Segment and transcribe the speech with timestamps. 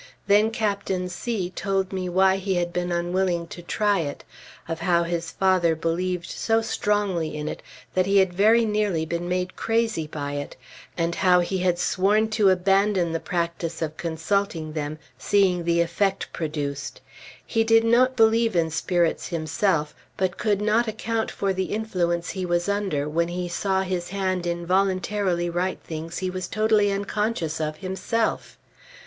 [0.25, 4.23] Then Captain C told me why he had been unwilling to try it;
[4.67, 7.61] of how his father believed so strongly in it
[7.93, 10.55] that he had very nearly been made crazy by it,
[10.97, 16.33] and how he had sworn to abandon the practice of consulting them, seeing the effect
[16.33, 16.99] produced.
[17.45, 22.43] He did not believe in Spirits himself; but could not account for the influence he
[22.43, 27.77] was under, when he saw his hand involuntarily write things he was totally unconscious of,
[27.77, 28.57] himself.